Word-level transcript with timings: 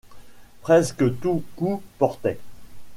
Presque 0.63 1.19
tout 1.19 1.43
coup 1.55 1.83
portait. 1.99 2.39